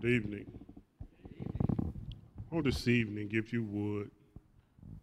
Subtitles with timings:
[0.00, 0.46] Good evening.
[2.52, 4.10] Oh, this evening, if you would,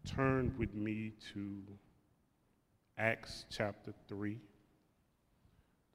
[0.06, 1.58] turn with me to
[2.98, 4.38] Acts chapter 3,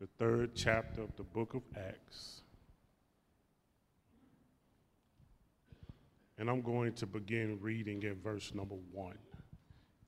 [0.01, 2.43] the third chapter of the book of Acts.
[6.37, 9.14] And I'm going to begin reading at verse number 1.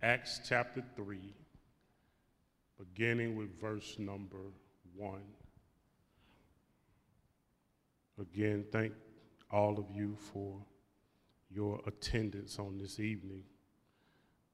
[0.02, 1.18] Acts chapter 3,
[2.78, 4.50] beginning with verse number
[4.96, 5.22] 1.
[8.20, 8.92] Again, thank
[9.50, 10.58] all of you for
[11.50, 13.42] your attendance on this evening.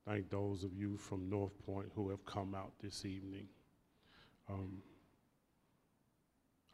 [0.07, 3.47] Thank those of you from North Point who have come out this evening.
[4.49, 4.79] Um,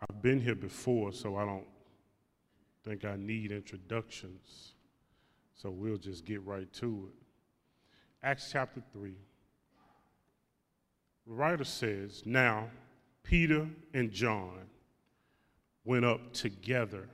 [0.00, 1.66] I've been here before, so I don't
[2.84, 4.74] think I need introductions.
[5.54, 8.26] So we'll just get right to it.
[8.26, 9.14] Acts chapter 3.
[11.26, 12.68] The writer says, Now
[13.22, 14.66] Peter and John
[15.84, 17.08] went up together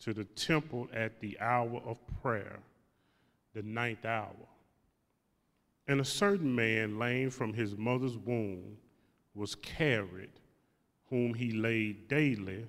[0.00, 2.58] to the temple at the hour of prayer,
[3.54, 4.34] the ninth hour.
[5.86, 8.76] And a certain man, lame from his mother's womb,
[9.34, 10.30] was carried,
[11.08, 12.66] whom he laid daily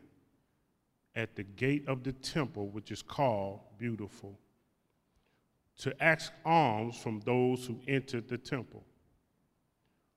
[1.15, 4.37] at the gate of the temple, which is called Beautiful,
[5.77, 8.83] to ask alms from those who entered the temple.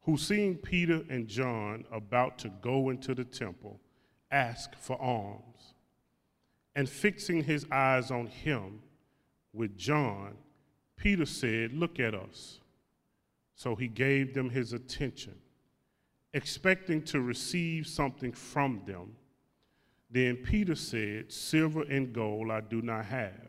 [0.03, 3.81] Who, seeing Peter and John about to go into the temple,
[4.31, 5.75] ask for alms.
[6.77, 8.81] And fixing his eyes on him
[9.53, 10.35] with John,
[10.97, 12.61] Peter said, Look at us.
[13.55, 15.35] So he gave them his attention,
[16.33, 19.15] expecting to receive something from them.
[20.11, 23.49] Then Peter said, Silver and gold I do not have,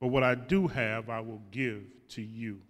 [0.00, 2.60] but what I do have I will give to you.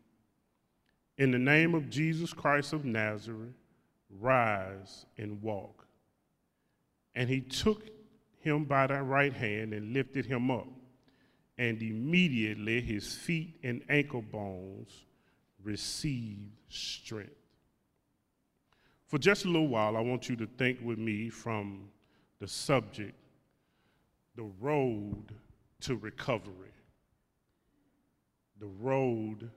[1.19, 3.55] In the name of Jesus Christ of Nazareth,
[4.21, 5.84] rise and walk.
[7.15, 7.83] And he took
[8.41, 10.67] him by the right hand and lifted him up.
[11.57, 15.05] And immediately his feet and ankle bones
[15.63, 17.31] received strength.
[19.07, 21.89] For just a little while, I want you to think with me from
[22.41, 23.15] the subject
[24.37, 25.33] the road
[25.81, 26.73] to recovery.
[28.59, 29.51] The road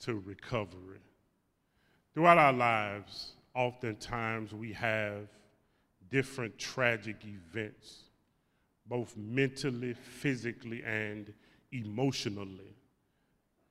[0.00, 1.00] to recovery.
[2.12, 5.26] Throughout our lives, oftentimes we have
[6.10, 8.04] different tragic events,
[8.86, 11.32] both mentally, physically, and
[11.72, 12.74] emotionally,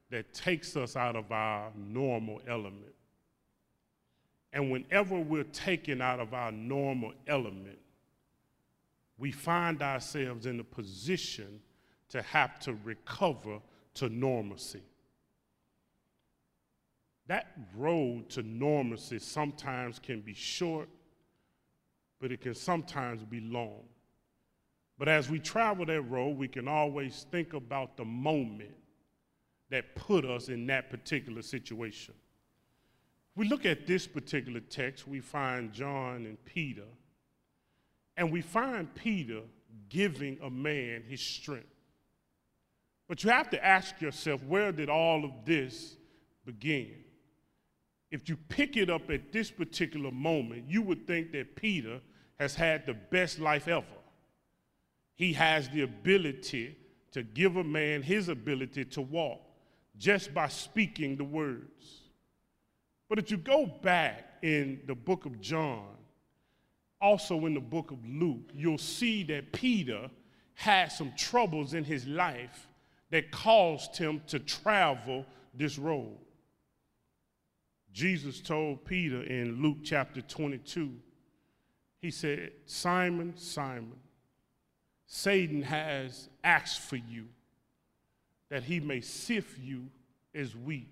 [0.09, 2.93] that takes us out of our normal element.
[4.51, 7.79] And whenever we're taken out of our normal element,
[9.17, 11.59] we find ourselves in a position
[12.09, 13.59] to have to recover
[13.95, 14.81] to normalcy.
[17.27, 20.89] That road to normalcy sometimes can be short
[22.23, 23.81] but it can sometimes be long.
[24.97, 28.77] But as we travel that road, we can always think about the moment
[29.69, 32.13] that put us in that particular situation.
[33.35, 36.87] We look at this particular text, we find John and Peter,
[38.15, 39.41] and we find Peter
[39.89, 41.67] giving a man his strength.
[43.09, 45.97] But you have to ask yourself, where did all of this
[46.45, 47.03] begin?
[48.11, 51.99] If you pick it up at this particular moment, you would think that Peter
[52.39, 53.85] has had the best life ever.
[55.15, 56.77] He has the ability
[57.11, 59.41] to give a man his ability to walk
[59.97, 62.01] just by speaking the words.
[63.07, 65.85] But if you go back in the book of John,
[66.99, 70.09] also in the book of Luke, you'll see that Peter
[70.55, 72.67] had some troubles in his life
[73.11, 76.17] that caused him to travel this road.
[77.91, 80.91] Jesus told Peter in Luke chapter 22
[82.03, 83.95] he said, Simon, Simon,
[85.05, 87.27] Satan has asked for you
[88.49, 89.85] that he may sift you
[90.35, 90.89] as wheat.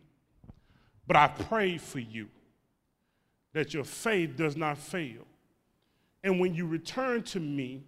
[1.05, 2.29] But I pray for you
[3.51, 5.27] that your faith does not fail.
[6.23, 7.83] And when you return to me,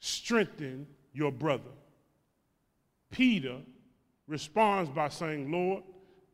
[0.00, 1.72] strengthen your brother.
[3.10, 3.56] Peter
[4.28, 5.82] responds by saying, Lord,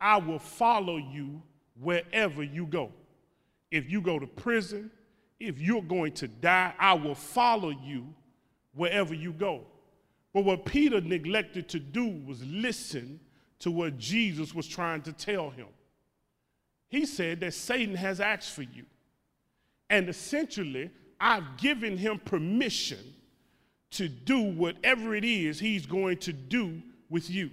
[0.00, 1.40] I will follow you
[1.80, 2.90] wherever you go.
[3.70, 4.90] If you go to prison,
[5.40, 8.06] if you're going to die, I will follow you
[8.74, 9.62] wherever you go.
[10.32, 13.18] But what Peter neglected to do was listen
[13.60, 15.66] to what Jesus was trying to tell him.
[16.88, 18.84] He said that Satan has asked for you.
[19.88, 20.90] And essentially,
[21.20, 23.14] I've given him permission
[23.92, 27.50] to do whatever it is he's going to do with you.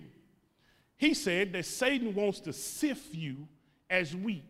[0.97, 3.47] He said that Satan wants to sift you
[3.89, 4.45] as wheat.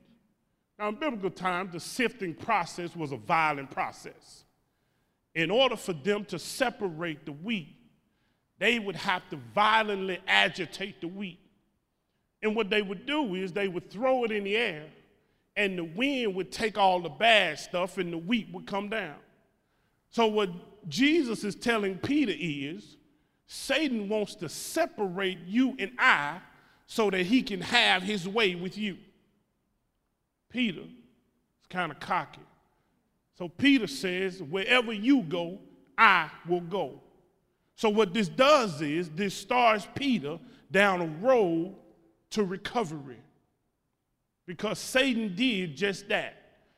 [0.78, 4.44] Now, in biblical times, the sifting process was a violent process.
[5.36, 7.76] in order for them to separate the wheat,
[8.58, 11.40] they would have to violently agitate the wheat.
[12.42, 14.86] And what they would do is they would throw it in the air,
[15.56, 19.16] and the wind would take all the bad stuff, and the wheat would come down.
[20.10, 20.50] So, what
[20.90, 22.98] Jesus is telling Peter is
[23.46, 26.40] Satan wants to separate you and I
[26.86, 28.98] so that he can have his way with you.
[30.50, 32.42] Peter is kind of cocky.
[33.38, 35.60] So Peter says, Wherever you go,
[35.98, 37.02] I will go.
[37.76, 40.40] So what this does is this starts Peter
[40.72, 41.76] down a road
[42.32, 43.22] to recovery.
[44.46, 46.36] Because Satan did just that.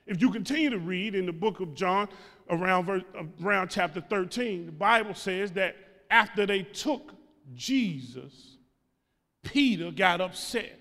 [0.07, 2.09] If you continue to read in the book of John,
[2.49, 3.03] around, verse,
[3.43, 5.75] around chapter 13, the Bible says that
[6.09, 7.13] after they took
[7.53, 8.57] Jesus,
[9.43, 10.78] Peter got upset,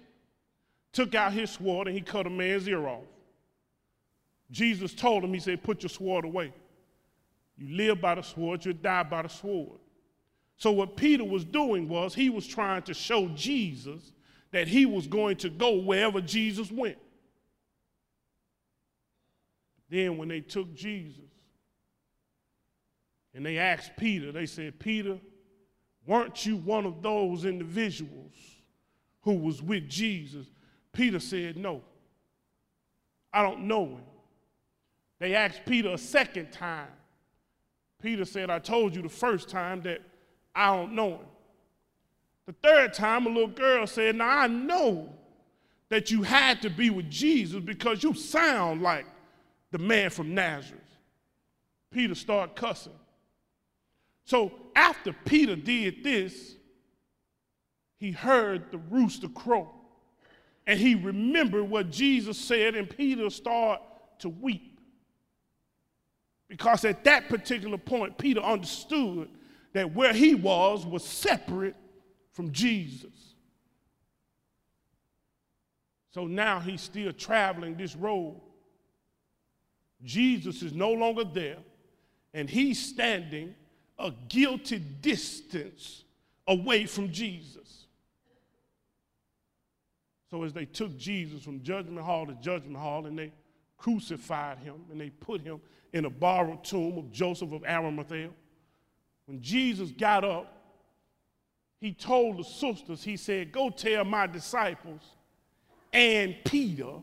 [0.92, 3.04] took out his sword, and he cut a man's ear off.
[4.50, 6.52] Jesus told him, He said, Put your sword away.
[7.56, 9.80] You live by the sword, you die by the sword.
[10.56, 14.12] So, what Peter was doing was he was trying to show Jesus
[14.50, 16.98] that he was going to go wherever Jesus went.
[19.90, 21.22] Then, when they took Jesus,
[23.34, 25.18] and they asked Peter, they said, Peter,
[26.06, 28.34] weren't you one of those individuals
[29.22, 30.46] who was with Jesus?
[30.98, 31.80] Peter said, No,
[33.32, 34.02] I don't know him.
[35.20, 36.88] They asked Peter a second time.
[38.02, 40.00] Peter said, I told you the first time that
[40.56, 41.26] I don't know him.
[42.46, 45.08] The third time, a little girl said, Now I know
[45.88, 49.06] that you had to be with Jesus because you sound like
[49.70, 50.82] the man from Nazareth.
[51.92, 52.92] Peter started cussing.
[54.24, 56.56] So after Peter did this,
[57.98, 59.77] he heard the rooster crow.
[60.68, 63.82] And he remembered what Jesus said, and Peter started
[64.18, 64.78] to weep.
[66.46, 69.30] Because at that particular point, Peter understood
[69.72, 71.74] that where he was was separate
[72.32, 73.34] from Jesus.
[76.10, 78.38] So now he's still traveling this road.
[80.04, 81.58] Jesus is no longer there,
[82.34, 83.54] and he's standing
[83.98, 86.04] a guilty distance
[86.46, 87.87] away from Jesus.
[90.30, 93.32] So as they took Jesus from judgment hall to judgment hall and they
[93.76, 95.60] crucified him and they put him
[95.92, 98.30] in a borrowed tomb of Joseph of Arimathea,
[99.26, 100.54] when Jesus got up,
[101.80, 105.02] he told the sisters, he said, Go tell my disciples
[105.92, 106.94] and Peter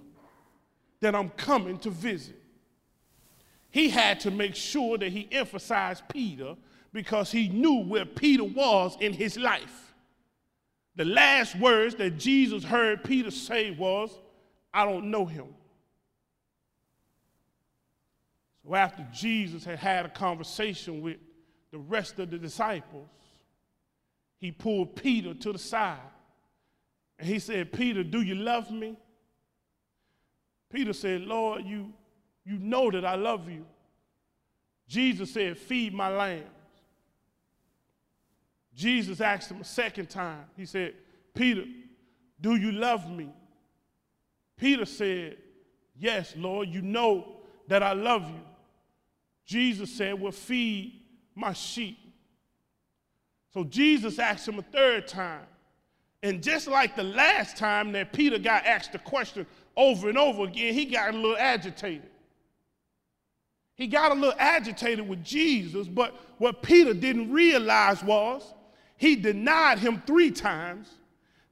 [0.99, 2.41] that I'm coming to visit.
[3.71, 6.55] He had to make sure that he emphasized Peter
[6.93, 9.84] because he knew where Peter was in his life.
[10.95, 14.11] The last words that Jesus heard Peter say was,
[14.73, 15.47] I don't know him.
[18.65, 21.17] So after Jesus had had a conversation with
[21.71, 23.09] the rest of the disciples,
[24.37, 25.99] he pulled Peter to the side
[27.19, 28.97] and he said, Peter, do you love me?
[30.71, 31.93] Peter said, Lord, you,
[32.45, 33.65] you know that I love you.
[34.87, 36.45] Jesus said, Feed my lambs.
[38.75, 40.43] Jesus asked him a second time.
[40.57, 40.93] He said,
[41.33, 41.63] Peter,
[42.41, 43.29] do you love me?
[44.57, 45.37] Peter said,
[45.97, 47.37] Yes, Lord, you know
[47.69, 48.41] that I love you.
[49.45, 51.01] Jesus said, Well, feed
[51.35, 51.97] my sheep.
[53.53, 55.45] So Jesus asked him a third time.
[56.21, 59.45] And just like the last time that Peter got asked the question
[59.77, 62.09] over and over again, he got a little agitated.
[63.75, 68.53] He got a little agitated with Jesus, but what Peter didn't realize was
[68.97, 70.89] he denied him three times.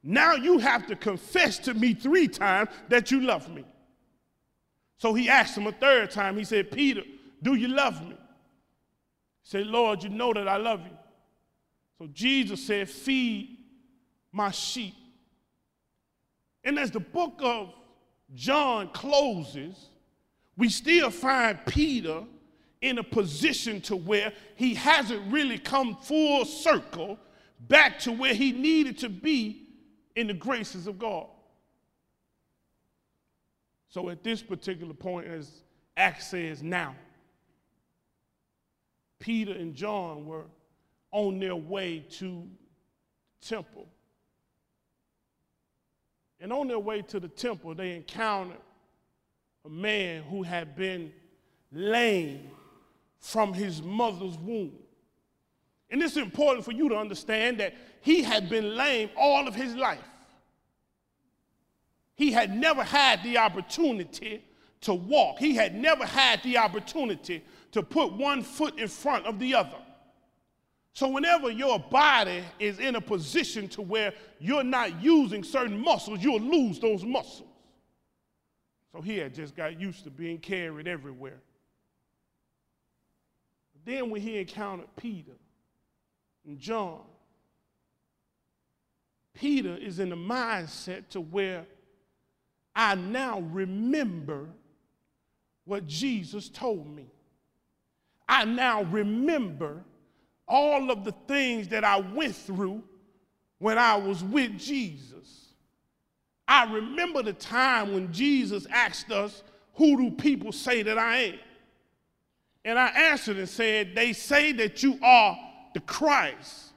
[0.02, 3.64] Now you have to confess to me three times that you love me.
[4.96, 6.36] So he asked him a third time.
[6.36, 7.02] He said, Peter,
[7.42, 8.16] do you love me?
[8.16, 10.96] He said, Lord, you know that I love you.
[11.98, 13.58] So Jesus said, Feed
[14.32, 14.94] my sheep.
[16.64, 17.72] And as the book of
[18.34, 19.90] John closes,
[20.56, 22.24] we still find Peter
[22.80, 27.18] in a position to where he hasn't really come full circle
[27.68, 29.68] back to where he needed to be
[30.16, 31.26] in the graces of God.
[33.88, 35.50] So at this particular point, as
[35.96, 36.96] Acts says now,
[39.20, 40.44] Peter and John were
[41.12, 42.46] on their way to
[43.40, 43.86] the temple.
[46.40, 48.58] And on their way to the temple, they encountered
[49.64, 51.12] a man who had been
[51.72, 52.50] lame
[53.20, 54.72] from his mother's womb.
[55.90, 59.74] And it's important for you to understand that he had been lame all of his
[59.74, 59.98] life.
[62.16, 64.44] He had never had the opportunity
[64.82, 65.38] to walk.
[65.38, 69.78] He had never had the opportunity to put one foot in front of the other.
[70.92, 76.20] So whenever your body is in a position to where you're not using certain muscles,
[76.22, 77.48] you'll lose those muscles.
[78.92, 81.40] So he had just got used to being carried everywhere.
[83.84, 85.32] Then when he encountered Peter
[86.46, 87.00] and John,
[89.34, 91.66] Peter is in the mindset to where
[92.76, 94.48] I now remember
[95.64, 97.06] what Jesus told me.
[98.28, 99.84] I now remember
[100.46, 102.82] all of the things that I went through
[103.58, 105.54] when I was with Jesus.
[106.46, 109.42] I remember the time when Jesus asked us,
[109.74, 111.38] Who do people say that I am?
[112.64, 115.38] And I answered and said, They say that you are
[115.74, 116.72] the Christ.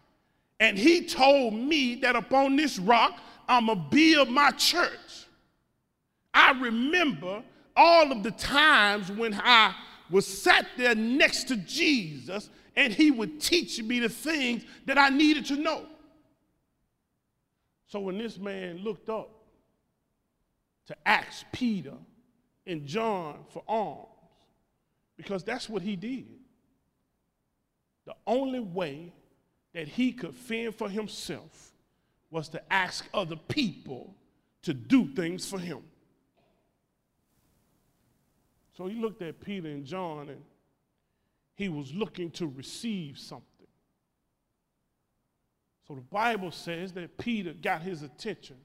[0.59, 4.89] And he told me that upon this rock, I'm going to build my church.
[6.33, 7.43] I remember
[7.75, 9.73] all of the times when I
[10.09, 15.09] was sat there next to Jesus and he would teach me the things that I
[15.09, 15.85] needed to know.
[17.87, 19.29] So when this man looked up
[20.87, 21.93] to ask Peter
[22.65, 24.07] and John for alms,
[25.15, 26.27] because that's what he did,
[28.07, 29.11] the only way
[29.73, 31.73] that he could fend for himself
[32.31, 34.15] was to ask other people
[34.61, 35.81] to do things for him.
[38.77, 40.41] So he looked at Peter and John and
[41.55, 43.45] he was looking to receive something.
[45.85, 48.55] So the Bible says that Peter got his attention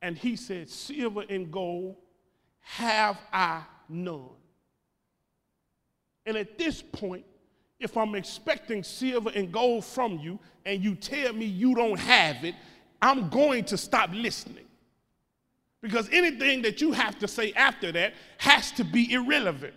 [0.00, 1.96] and he said, Silver and gold
[2.60, 4.30] have I none.
[6.24, 7.24] And at this point,
[7.80, 12.44] if I'm expecting silver and gold from you and you tell me you don't have
[12.44, 12.54] it,
[13.02, 14.64] I'm going to stop listening.
[15.82, 19.74] Because anything that you have to say after that has to be irrelevant.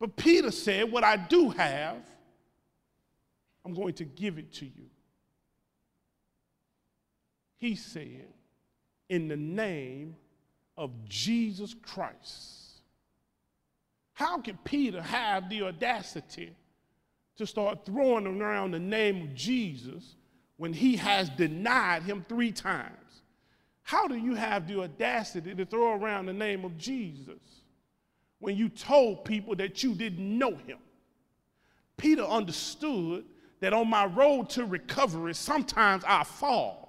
[0.00, 1.98] But Peter said, What I do have,
[3.64, 4.90] I'm going to give it to you.
[7.58, 8.26] He said,
[9.08, 10.16] In the name
[10.76, 12.80] of Jesus Christ.
[14.14, 16.56] How can Peter have the audacity
[17.36, 20.16] to start throwing around the name of Jesus
[20.56, 23.22] when he has denied him three times?
[23.82, 27.60] How do you have the audacity to throw around the name of Jesus?
[28.40, 30.78] when you told people that you didn't know him.
[31.96, 33.24] Peter understood
[33.60, 36.88] that on my road to recovery, sometimes I fall.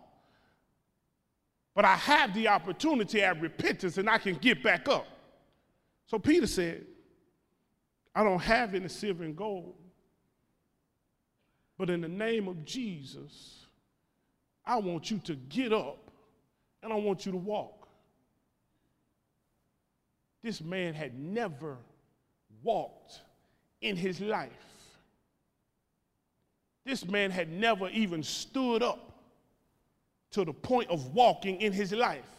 [1.76, 5.06] But I have the opportunity at repentance and I can get back up.
[6.08, 6.86] So Peter said,
[8.16, 9.76] I don't have any silver and gold.
[11.82, 13.66] But in the name of Jesus,
[14.64, 16.12] I want you to get up
[16.84, 17.88] and I want you to walk.
[20.44, 21.78] This man had never
[22.62, 23.22] walked
[23.82, 24.52] in his life.
[26.86, 29.14] This man had never even stood up
[30.34, 32.30] to the point of walking in his life.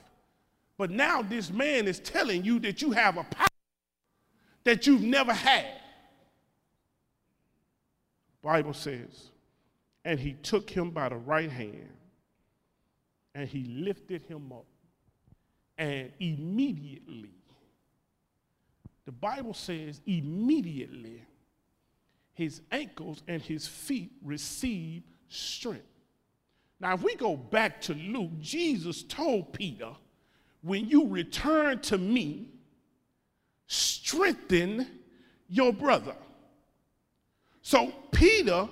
[0.79, 3.49] But now this man is telling you that you have a power
[4.63, 5.67] that you've never had.
[8.41, 9.32] Bible says,
[10.05, 11.89] and he took him by the right hand
[13.35, 14.67] and he lifted him up
[15.79, 17.31] and immediately
[19.05, 21.25] the Bible says immediately
[22.35, 25.85] his ankles and his feet received strength.
[26.81, 29.91] Now, if we go back to Luke, Jesus told Peter,
[30.63, 32.49] When you return to me,
[33.67, 34.87] strengthen
[35.49, 36.17] your brother.
[37.63, 38.69] So Peter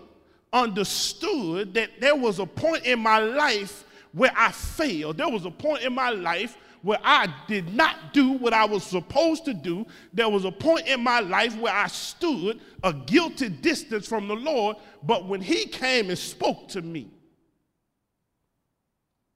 [0.53, 5.19] understood that there was a point in my life where I failed.
[5.19, 8.83] There was a point in my life where I did not do what I was
[8.83, 9.87] supposed to do.
[10.13, 14.37] There was a point in my life where I stood a guilty distance from the
[14.37, 17.11] Lord, but when He came and spoke to me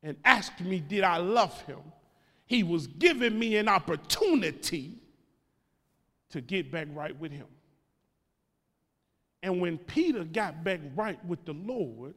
[0.03, 1.81] and asked me, Did I love Him?
[2.47, 4.99] He was giving me an opportunity
[6.31, 7.47] to get back right with Him.
[9.45, 12.15] And when Peter got back right with the Lord,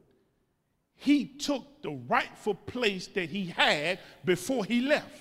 [0.94, 5.20] he took the rightful place that he had before he left.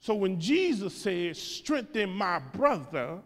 [0.00, 3.20] So when Jesus said, strengthen my brother,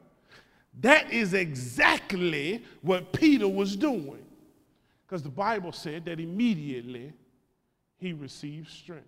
[0.81, 4.27] that is exactly what Peter was doing.
[5.07, 7.15] Because the Bible said that immediately
[7.97, 9.07] he received strength.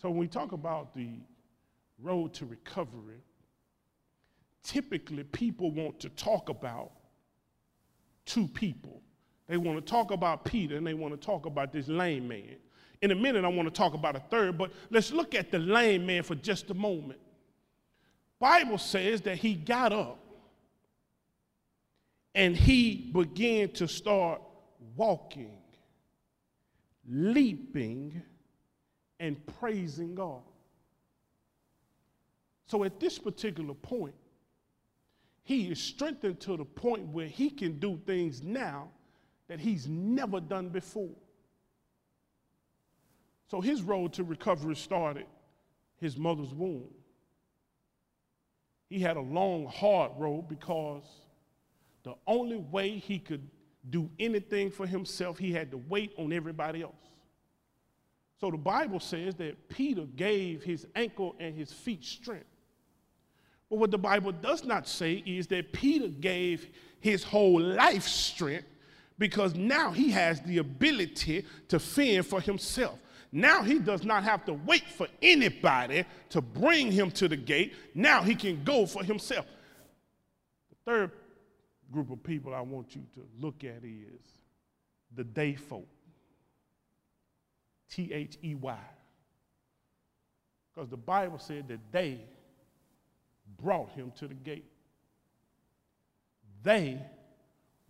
[0.00, 1.10] So when we talk about the
[1.98, 3.20] road to recovery,
[4.62, 6.92] typically people want to talk about
[8.26, 9.02] two people.
[9.48, 12.56] They want to talk about Peter and they want to talk about this lame man.
[13.02, 15.58] In a minute, I want to talk about a third, but let's look at the
[15.58, 17.18] lame man for just a moment.
[18.38, 20.18] Bible says that he got up
[22.34, 24.40] and he began to start
[24.96, 25.58] walking,
[27.08, 28.22] leaping,
[29.18, 30.42] and praising God.
[32.66, 34.14] So at this particular point,
[35.50, 38.88] he is strengthened to the point where he can do things now
[39.48, 41.16] that he's never done before.
[43.48, 45.26] So his road to recovery started
[45.96, 46.84] his mother's womb.
[48.88, 51.02] He had a long, hard road because
[52.04, 53.50] the only way he could
[53.90, 56.94] do anything for himself, he had to wait on everybody else.
[58.40, 62.46] So the Bible says that Peter gave his ankle and his feet strength.
[63.70, 68.66] But what the Bible does not say is that Peter gave his whole life strength
[69.16, 72.98] because now he has the ability to fend for himself.
[73.32, 77.74] Now he does not have to wait for anybody to bring him to the gate.
[77.94, 79.46] Now he can go for himself.
[80.70, 81.10] The third
[81.92, 84.20] group of people I want you to look at is
[85.14, 85.86] the day folk.
[87.88, 88.78] T H E Y.
[90.74, 92.20] Because the Bible said that they
[93.62, 94.70] brought him to the gate.
[96.62, 97.00] They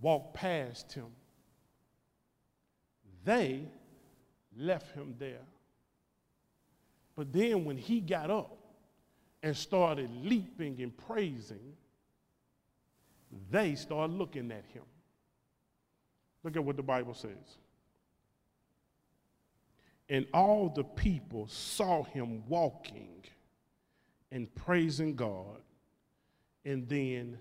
[0.01, 1.07] walked past him.
[3.25, 3.63] They
[4.57, 5.43] left him there.
[7.17, 8.57] But then when he got up
[9.43, 11.75] and started leaping and praising,
[13.51, 14.85] they started looking at him.
[16.43, 17.59] Look at what the Bible says.
[20.09, 23.23] And all the people saw him walking
[24.33, 25.59] and praising God,
[26.65, 27.39] and then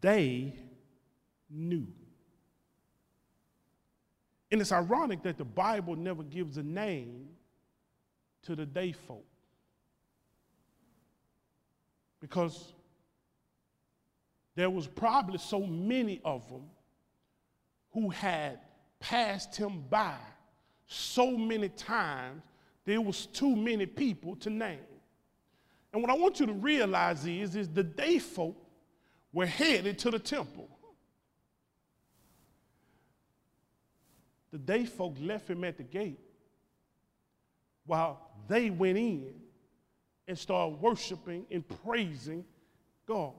[0.00, 0.54] they
[1.50, 1.86] knew.
[4.50, 7.28] And it's ironic that the Bible never gives a name
[8.42, 9.24] to the day folk.
[12.20, 12.72] Because
[14.56, 16.64] there was probably so many of them
[17.92, 18.58] who had
[18.98, 20.16] passed him by
[20.86, 22.42] so many times,
[22.84, 24.78] there was too many people to name.
[25.92, 28.56] And what I want you to realize is, is the day folk
[29.32, 30.68] were headed to the temple.
[34.50, 36.20] The day folk left him at the gate
[37.86, 39.34] while they went in
[40.26, 42.44] and started worshiping and praising
[43.06, 43.32] God.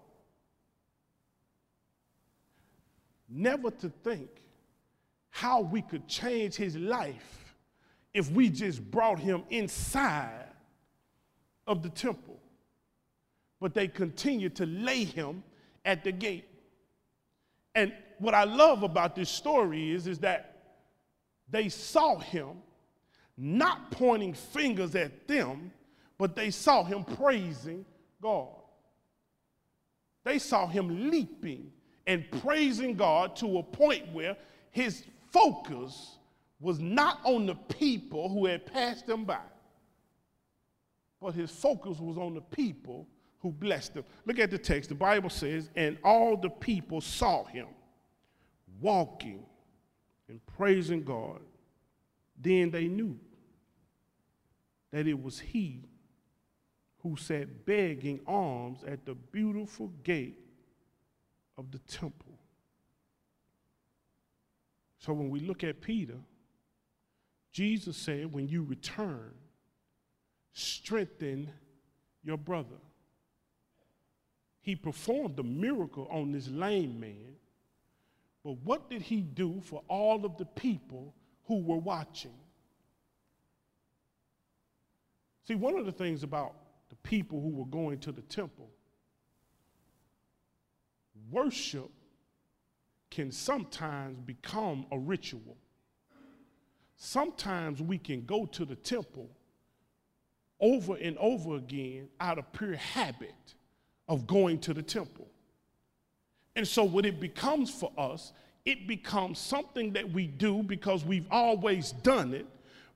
[3.28, 4.30] Never to think
[5.30, 7.56] how we could change his life
[8.14, 10.48] if we just brought him inside
[11.68, 12.29] of the temple.
[13.60, 15.44] But they continued to lay him
[15.86, 16.46] at the gate.
[17.76, 20.58] And what I love about this story is, is that
[21.50, 22.58] they saw him
[23.38, 25.72] not pointing fingers at them,
[26.18, 27.86] but they saw him praising
[28.22, 28.50] God.
[30.26, 31.72] They saw him leaping
[32.06, 34.36] and praising God to a point where
[34.72, 36.18] his focus
[36.60, 39.40] was not on the people who had passed him by,
[41.22, 43.08] but his focus was on the people
[43.40, 44.04] who blessed him.
[44.26, 44.90] Look at the text.
[44.90, 47.68] The Bible says, And all the people saw him
[48.82, 49.46] walking
[50.28, 51.40] and praising God.
[52.40, 53.20] Then they knew
[54.92, 55.84] that it was he
[57.00, 60.40] who sat begging alms at the beautiful gate
[61.58, 62.38] of the temple.
[64.98, 66.18] So when we look at Peter,
[67.52, 69.32] Jesus said, when you return,
[70.54, 71.50] strengthen
[72.24, 72.76] your brother.
[74.62, 77.36] He performed a miracle on this lame man,
[78.44, 81.14] but what did he do for all of the people
[81.46, 82.34] who were watching?
[85.48, 86.54] See, one of the things about
[86.90, 88.70] the people who were going to the temple,
[91.32, 91.90] worship
[93.10, 95.58] can sometimes become a ritual.
[96.96, 99.30] Sometimes we can go to the temple
[100.60, 103.56] over and over again out of pure habit
[104.10, 105.28] of going to the temple.
[106.56, 108.34] And so, what it becomes for us,
[108.66, 112.48] it becomes something that we do because we've always done it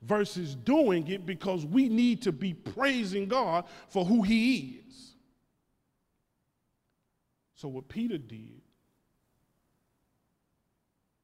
[0.02, 5.14] versus doing it because we need to be praising God for who He is.
[7.56, 8.60] So, what Peter did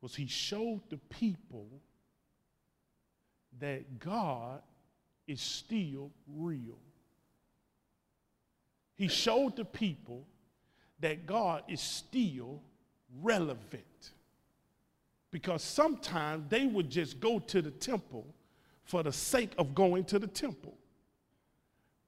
[0.02, 1.67] was he showed the people
[3.60, 4.62] that God
[5.28, 6.80] is still real.
[8.99, 10.27] He showed the people
[10.99, 12.62] that God is still
[13.21, 14.12] relevant.
[15.31, 18.27] Because sometimes they would just go to the temple
[18.83, 20.75] for the sake of going to the temple.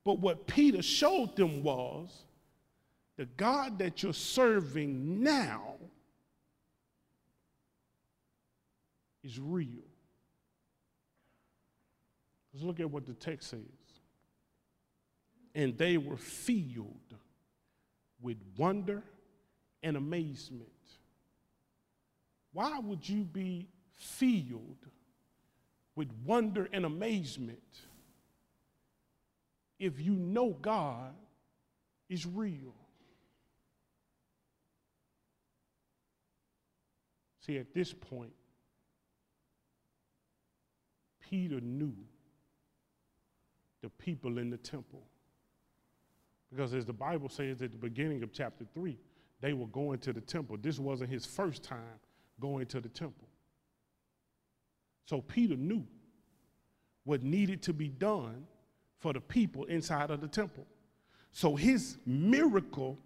[0.04, 2.26] But what Peter showed them was
[3.16, 5.76] the God that you're serving now
[9.24, 9.86] is real.
[12.54, 13.81] Let's look at what the text says.
[15.54, 17.16] And they were filled
[18.22, 19.04] with wonder
[19.84, 20.70] and amazement.
[22.54, 24.86] Why would you be filled
[25.96, 27.60] with wonder and amazement
[29.80, 31.14] if you know God
[32.10, 32.76] is real?
[37.46, 38.34] See, at this point,
[41.20, 41.96] Peter knew
[43.82, 45.02] the people in the temple.
[46.52, 48.98] Because as the Bible says at the beginning of chapter 3,
[49.40, 50.58] they were going to the temple.
[50.62, 52.00] This wasn't his first time
[52.40, 53.28] going to the temple.
[55.06, 55.86] So Peter knew
[57.06, 58.46] what needed to be done
[59.00, 60.66] for the people inside of the temple.
[61.32, 63.00] So his miracle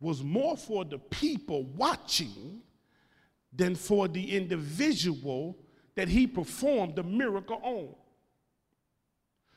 [0.00, 2.60] was more for the people watching
[3.52, 5.56] than for the individual
[5.94, 7.94] that he performed the miracle on.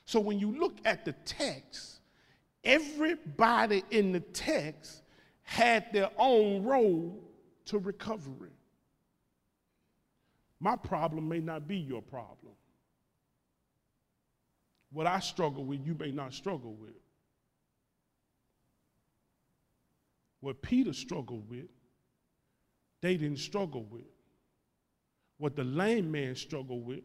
[0.06, 1.97] So when you look at the text,
[2.68, 5.02] everybody in the text
[5.44, 7.18] had their own role
[7.66, 8.52] to recovery.
[10.60, 12.54] My problem may not be your problem.
[14.92, 16.94] What I struggle with, you may not struggle with.
[20.42, 21.68] What Peter struggled with,
[23.02, 24.04] they didn't struggle with.
[25.38, 27.04] What the lame man struggled with,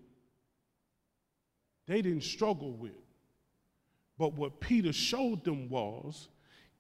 [1.87, 3.02] they didn't struggle with.
[4.23, 6.29] But what Peter showed them was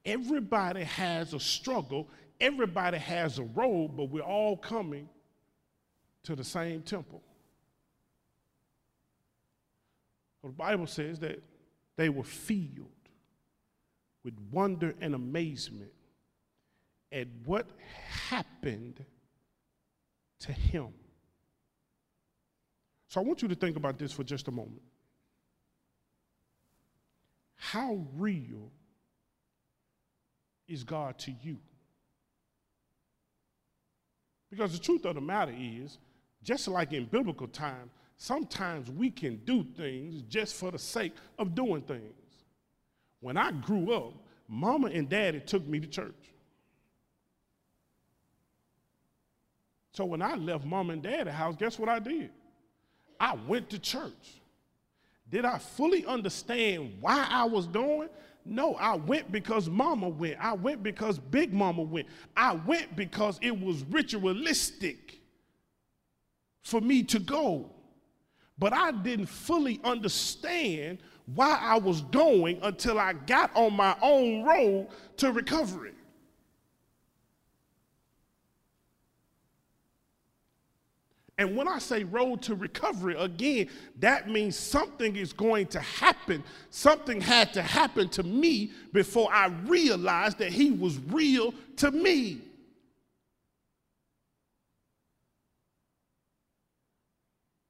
[0.04, 2.08] everybody has a struggle,
[2.40, 5.08] everybody has a role, but we're all coming
[6.22, 7.20] to the same temple.
[10.44, 11.42] The Bible says that
[11.96, 12.86] they were filled
[14.22, 15.90] with wonder and amazement
[17.10, 17.66] at what
[18.28, 19.04] happened
[20.38, 20.90] to him.
[23.08, 24.82] So I want you to think about this for just a moment.
[27.62, 28.72] How real
[30.66, 31.58] is God to you?
[34.50, 35.98] Because the truth of the matter is,
[36.42, 41.54] just like in biblical times, sometimes we can do things just for the sake of
[41.54, 42.02] doing things.
[43.20, 44.14] When I grew up,
[44.48, 46.32] mama and daddy took me to church.
[49.92, 52.30] So when I left mom and dad's house, guess what I did?
[53.20, 54.41] I went to church.
[55.32, 58.10] Did I fully understand why I was going?
[58.44, 60.36] No, I went because mama went.
[60.38, 62.06] I went because big mama went.
[62.36, 65.20] I went because it was ritualistic
[66.62, 67.70] for me to go.
[68.58, 70.98] But I didn't fully understand
[71.34, 75.94] why I was going until I got on my own road to recovery.
[81.42, 86.44] And when I say road to recovery, again, that means something is going to happen.
[86.70, 92.42] Something had to happen to me before I realized that he was real to me.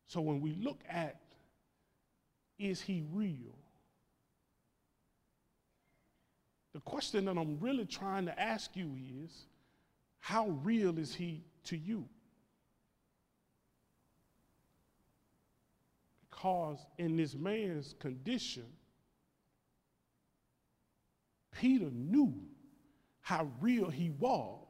[0.07, 1.17] So when we look at
[2.59, 3.57] is he real?
[6.75, 8.91] The question that I'm really trying to ask you
[9.25, 9.47] is
[10.19, 12.07] how real is he to you?
[16.43, 18.67] Because in this man's condition,
[21.53, 22.35] Peter knew
[23.21, 24.67] how real he was.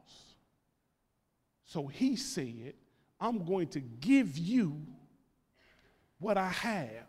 [1.65, 2.75] So he said,
[3.19, 4.83] I'm going to give you
[6.19, 7.07] what I have.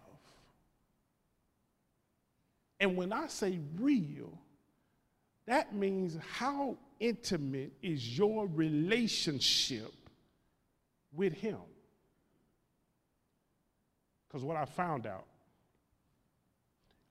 [2.80, 4.32] And when I say real,
[5.46, 9.94] that means how intimate is your relationship
[11.12, 11.60] with him?
[14.34, 15.26] Because what I found out,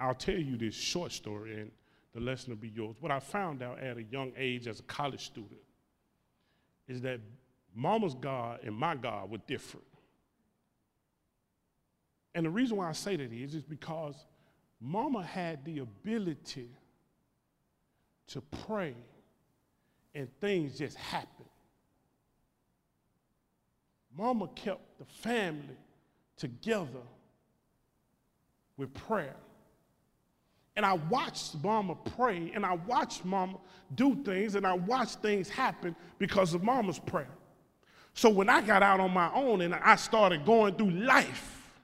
[0.00, 1.70] I'll tell you this short story and
[2.12, 2.96] the lesson will be yours.
[2.98, 5.60] What I found out at a young age as a college student
[6.88, 7.20] is that
[7.76, 9.86] mama's God and my God were different.
[12.34, 14.16] And the reason why I say that is, is because
[14.80, 16.70] mama had the ability
[18.26, 18.96] to pray
[20.12, 21.48] and things just happened.
[24.18, 25.76] Mama kept the family
[26.36, 27.02] together
[28.76, 29.36] with prayer.
[30.74, 33.58] And I watched mama pray and I watched mama
[33.94, 37.28] do things and I watched things happen because of mama's prayer.
[38.14, 41.80] So when I got out on my own and I started going through life,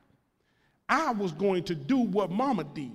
[0.88, 2.92] I was going to do what mama did.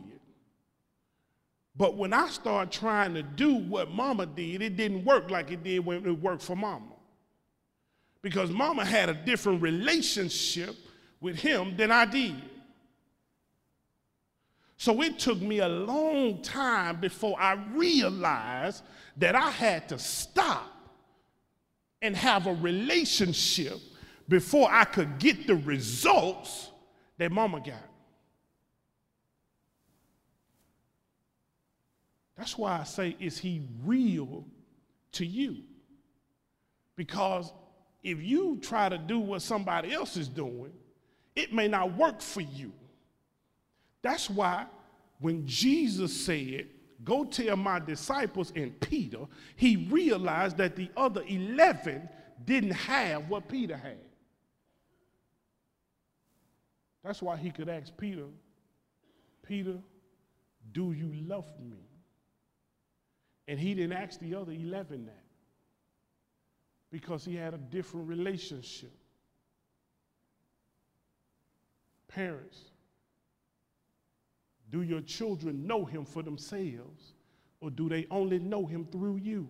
[1.75, 5.63] But when I started trying to do what mama did, it didn't work like it
[5.63, 6.85] did when it worked for mama.
[8.21, 10.75] Because mama had a different relationship
[11.23, 12.35] with him than I did.
[14.75, 18.83] So it took me a long time before I realized
[19.17, 20.69] that I had to stop
[22.01, 23.79] and have a relationship
[24.27, 26.69] before I could get the results
[27.17, 27.89] that mama got.
[32.37, 34.43] That's why I say, is he real
[35.13, 35.59] to you?
[36.97, 37.53] Because
[38.03, 40.73] if you try to do what somebody else is doing,
[41.35, 42.71] it may not work for you.
[44.01, 44.65] That's why
[45.19, 46.67] when Jesus said,
[47.03, 49.19] Go tell my disciples and Peter,
[49.55, 52.07] he realized that the other 11
[52.45, 53.97] didn't have what Peter had.
[57.03, 58.27] That's why he could ask Peter,
[59.45, 59.77] Peter,
[60.71, 61.77] do you love me?
[63.49, 65.23] And he didn't ask the other 11 that
[66.89, 68.93] because he had a different relationship.
[72.13, 72.59] Parents,
[74.69, 77.13] do your children know him for themselves
[77.59, 79.47] or do they only know him through you?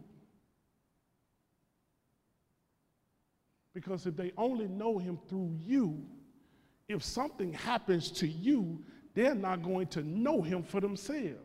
[3.74, 6.06] Because if they only know him through you,
[6.88, 11.40] if something happens to you, they're not going to know him for themselves.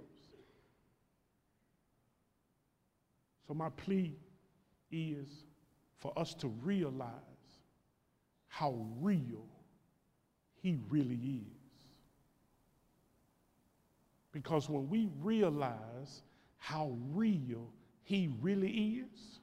[3.47, 4.15] So, my plea
[4.91, 5.29] is
[5.97, 7.13] for us to realize
[8.49, 9.47] how real
[10.61, 11.59] he really is.
[14.33, 16.23] Because when we realize
[16.59, 17.71] how real
[18.05, 19.41] he really is,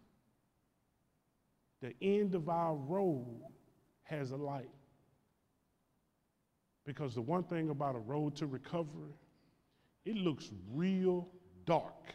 [1.81, 3.41] the end of our road
[4.03, 4.69] has a light.
[6.85, 9.13] Because the one thing about a road to recovery,
[10.05, 11.27] it looks real
[11.65, 12.13] dark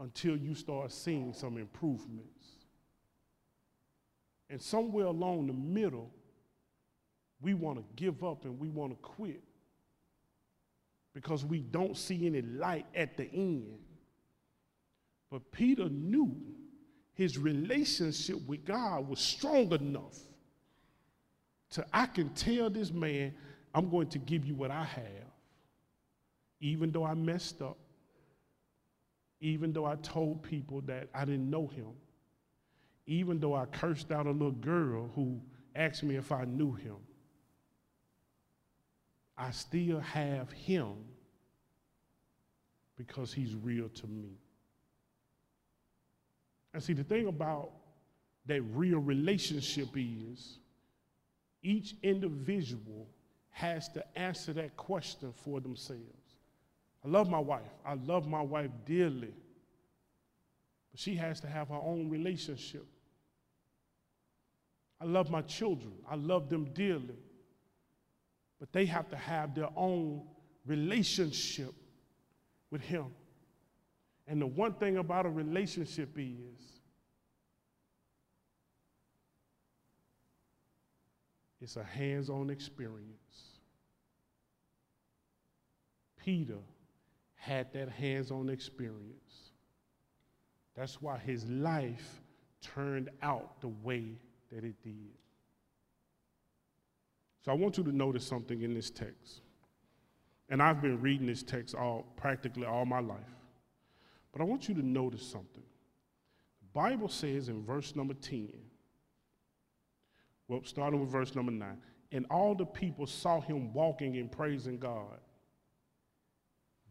[0.00, 2.44] until you start seeing some improvements.
[4.50, 6.10] And somewhere along the middle,
[7.40, 9.42] we want to give up and we want to quit
[11.14, 13.78] because we don't see any light at the end.
[15.30, 16.34] But Peter knew
[17.14, 20.16] his relationship with God was strong enough
[21.70, 23.34] to I can tell this man,
[23.74, 25.32] I'm going to give you what I have,
[26.60, 27.76] even though I messed up
[29.40, 31.88] even though I told people that I didn't know him,
[33.06, 35.40] even though I cursed out a little girl who
[35.74, 36.96] asked me if I knew him,
[39.38, 40.94] I still have him
[42.96, 44.36] because he's real to me.
[46.74, 47.70] And see, the thing about
[48.46, 50.58] that real relationship is
[51.62, 53.06] each individual
[53.50, 56.02] has to answer that question for themselves.
[57.04, 57.70] I love my wife.
[57.86, 59.34] I love my wife dearly.
[60.90, 62.86] But she has to have her own relationship.
[65.00, 65.92] I love my children.
[66.10, 67.18] I love them dearly.
[68.58, 70.22] But they have to have their own
[70.66, 71.74] relationship
[72.70, 73.06] with Him.
[74.26, 76.60] And the one thing about a relationship is
[81.60, 83.08] it's a hands on experience.
[86.18, 86.58] Peter
[87.36, 89.52] had that hands on experience.
[90.76, 92.20] That's why his life
[92.60, 94.18] turned out the way
[94.52, 95.16] that it did.
[97.44, 99.40] So I want you to notice something in this text.
[100.48, 103.18] And I've been reading this text all practically all my life.
[104.32, 105.62] But I want you to notice something.
[106.60, 108.52] The Bible says in verse number 10,
[110.48, 111.76] well, starting with verse number 9,
[112.12, 115.18] and all the people saw him walking and praising God.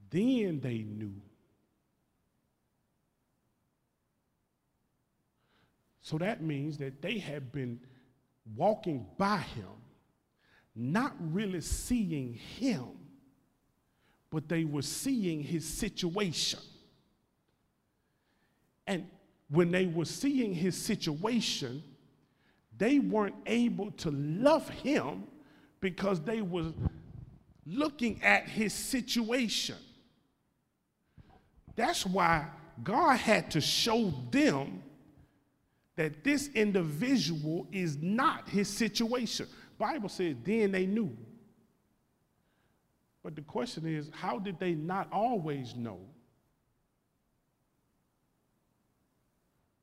[0.10, 1.16] Then they knew.
[6.02, 7.80] So that means that they had been
[8.56, 9.66] walking by him,
[10.78, 12.86] not really seeing him,
[14.30, 16.60] but they were seeing his situation.
[18.86, 19.08] And
[19.50, 21.84] when they were seeing his situation,
[22.78, 25.24] they weren't able to love him
[25.80, 26.72] because they were
[27.66, 29.78] looking at his situation.
[31.76, 32.48] That's why
[32.84, 34.84] God had to show them
[35.96, 39.48] that this individual is not his situation.
[39.78, 41.16] Bible says then they knew.
[43.24, 46.00] But the question is, how did they not always know?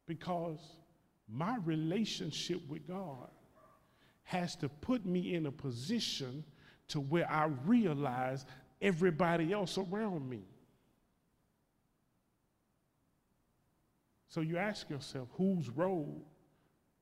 [0.06, 0.60] Because
[1.28, 3.28] my relationship with God
[4.24, 6.44] has to put me in a position
[6.88, 8.44] to where I realize
[8.80, 10.42] everybody else around me.
[14.28, 16.22] So you ask yourself, whose road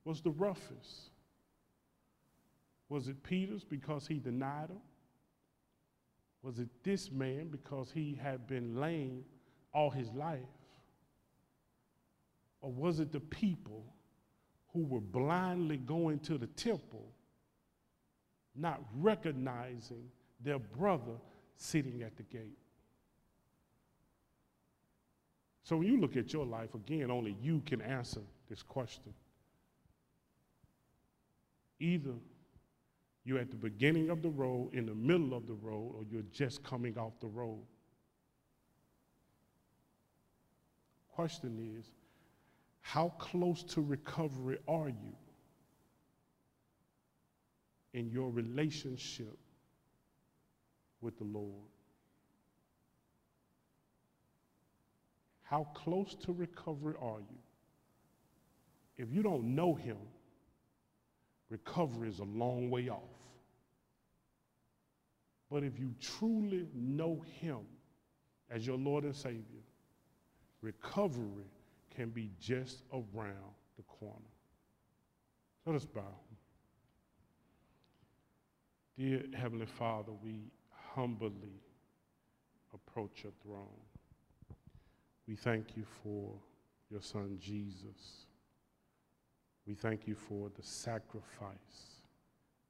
[0.05, 1.12] was the roughest?
[2.93, 4.77] Was it Peter's because he denied him?
[6.43, 9.25] Was it this man because he had been lame
[9.73, 10.37] all his life?
[12.61, 13.83] Or was it the people
[14.73, 17.07] who were blindly going to the temple,
[18.55, 20.07] not recognizing
[20.39, 21.17] their brother
[21.55, 22.59] sitting at the gate?
[25.63, 29.15] So when you look at your life, again, only you can answer this question.
[31.79, 32.11] Either
[33.25, 36.23] you're at the beginning of the road, in the middle of the road, or you're
[36.31, 37.63] just coming off the road.
[41.09, 41.85] Question is,
[42.81, 45.15] how close to recovery are you
[47.93, 49.37] in your relationship
[50.99, 51.69] with the Lord?
[55.43, 57.37] How close to recovery are you?
[58.97, 59.97] If you don't know Him,
[61.53, 62.97] recovery is a long way off.
[65.51, 67.59] But if you truly know Him
[68.49, 69.61] as your Lord and Savior,
[70.61, 71.45] recovery
[71.95, 74.31] can be just around the corner.
[75.67, 76.01] Let us bow.
[78.97, 80.51] Dear Heavenly Father, we
[80.95, 81.61] humbly
[82.73, 83.67] approach your throne.
[85.27, 86.33] We thank you for
[86.89, 88.25] your Son Jesus.
[89.65, 92.01] We thank you for the sacrifice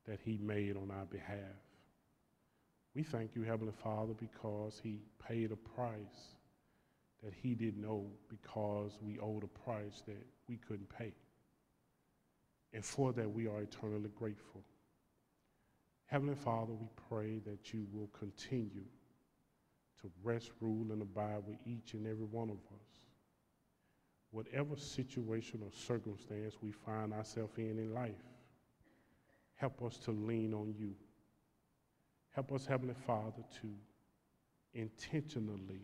[0.05, 1.37] that he made on our behalf.
[2.95, 6.35] We thank you, Heavenly Father, because he paid a price
[7.23, 11.13] that he didn't know because we owed a price that we couldn't pay.
[12.73, 14.61] And for that, we are eternally grateful.
[16.05, 18.85] Heavenly Father, we pray that you will continue
[20.01, 22.99] to rest, rule, and abide with each and every one of us.
[24.33, 28.11] Whatever situation or circumstance we find ourselves in in life,
[29.53, 30.95] help us to lean on you.
[32.31, 33.69] Help us, Heavenly Father, to
[34.73, 35.81] intentionally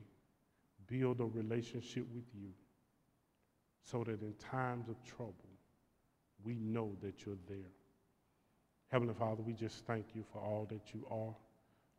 [0.87, 2.49] build a relationship with you
[3.83, 5.35] so that in times of trouble,
[6.43, 7.71] we know that you're there.
[8.87, 11.35] Heavenly Father, we just thank you for all that you are,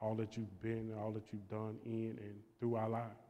[0.01, 3.30] all that you've been, and all that you've done in and through our lives.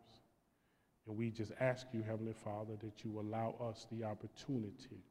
[1.06, 5.02] And we just ask you, Heavenly Father, that you allow us the opportunity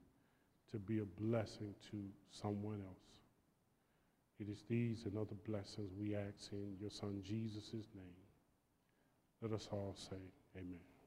[0.72, 1.98] to be a blessing to
[2.32, 3.10] someone else.
[4.40, 8.16] It is these and other blessings we ask in your Son Jesus' name.
[9.42, 10.18] Let us all say,
[10.58, 10.99] Amen.